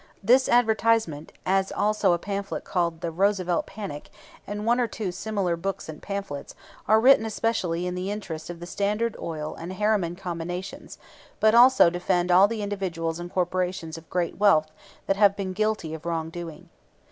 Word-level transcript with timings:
This 0.23 0.49
advertisement, 0.49 1.31
as 1.45 1.71
also 1.71 2.11
a 2.13 2.17
pamphlet 2.17 2.63
called 2.63 3.01
"The 3.01 3.11
Roosevelt 3.11 3.67
Panic," 3.67 4.09
and 4.47 4.65
one 4.65 4.79
or 4.79 4.87
two 4.87 5.11
similar 5.11 5.55
books 5.55 5.87
and 5.87 6.01
pamphlets, 6.01 6.55
are 6.87 6.99
written 6.99 7.23
especially 7.23 7.85
in 7.85 7.93
the 7.93 8.09
interest 8.09 8.49
of 8.49 8.59
the 8.59 8.65
Standard 8.65 9.15
Oil 9.21 9.53
and 9.53 9.73
Harriman 9.73 10.15
combinations, 10.15 10.97
but 11.39 11.53
also 11.53 11.91
defend 11.91 12.31
all 12.31 12.47
the 12.47 12.63
individuals 12.63 13.19
and 13.19 13.31
corporations 13.31 13.95
of 13.95 14.09
great 14.09 14.39
wealth 14.39 14.71
that 15.05 15.17
have 15.17 15.35
been 15.35 15.53
guilty 15.53 15.93
of 15.93 16.03
wrongdoing. 16.07 16.69